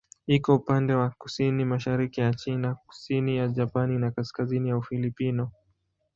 [0.27, 5.51] Iko upande wa kusini-mashariki ya China, kusini ya Japani na kaskazini ya Ufilipino.